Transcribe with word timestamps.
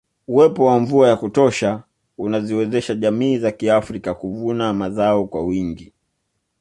Uwepo 0.27 0.65
wa 0.65 0.79
mvua 0.79 1.09
ya 1.09 1.15
kutosha 1.15 1.83
unaziwezesha 2.17 2.95
jamii 2.95 3.37
za 3.37 3.51
kiafrika 3.51 4.13
kuvuna 4.13 4.73
mazao 4.73 5.27
kwa 5.27 5.43
wingi 5.45 5.93